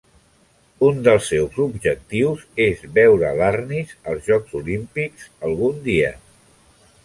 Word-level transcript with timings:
Un 0.87 0.95
dels 1.07 1.27
seus 1.31 1.59
objectius 1.65 2.41
és 2.67 2.81
veure 2.97 3.31
l'Arnis 3.43 3.95
als 4.15 4.33
Jocs 4.33 4.59
Olímpics 4.63 5.31
algun 5.53 5.81
dia. 5.89 6.15